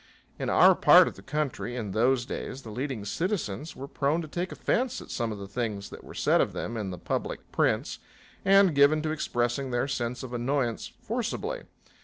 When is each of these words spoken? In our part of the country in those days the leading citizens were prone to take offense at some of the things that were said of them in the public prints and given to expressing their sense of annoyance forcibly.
In 0.39 0.49
our 0.49 0.73
part 0.73 1.07
of 1.07 1.15
the 1.15 1.21
country 1.21 1.75
in 1.75 1.91
those 1.91 2.25
days 2.25 2.63
the 2.63 2.71
leading 2.71 3.05
citizens 3.05 3.75
were 3.75 3.87
prone 3.87 4.19
to 4.23 4.27
take 4.27 4.51
offense 4.51 4.99
at 4.99 5.11
some 5.11 5.31
of 5.31 5.37
the 5.37 5.47
things 5.47 5.91
that 5.91 6.03
were 6.03 6.15
said 6.15 6.41
of 6.41 6.53
them 6.53 6.75
in 6.75 6.89
the 6.89 6.97
public 6.97 7.51
prints 7.51 7.99
and 8.43 8.73
given 8.73 9.03
to 9.03 9.11
expressing 9.11 9.69
their 9.69 9.87
sense 9.87 10.23
of 10.23 10.33
annoyance 10.33 10.87
forcibly. 11.03 11.65